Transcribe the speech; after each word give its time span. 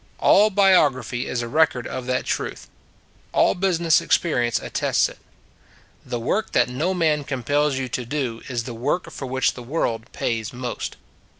All 0.17 0.49
biography 0.49 1.27
is 1.27 1.43
a 1.43 1.47
record 1.47 1.85
of 1.85 2.07
that 2.07 2.25
truth: 2.25 2.67
all 3.33 3.53
business 3.53 4.01
experience 4.01 4.57
attests 4.59 5.07
it. 5.09 5.19
The 6.03 6.19
work 6.19 6.53
that 6.53 6.67
no 6.69 6.95
man 6.95 7.23
compels 7.23 7.75
you 7.77 7.87
to 7.89 8.03
do 8.03 8.41
is 8.49 8.63
the 8.63 8.73
work 8.73 9.11
for 9.11 9.27
which 9.27 9.53
the 9.53 9.61
world 9.61 10.11
pays 10.11 10.51
most. 10.53 10.97